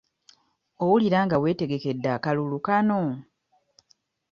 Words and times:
Owulira 0.83 1.19
nga 1.25 1.37
weetegekedde 1.43 2.09
akalulu 2.15 2.57
kano? 2.65 3.01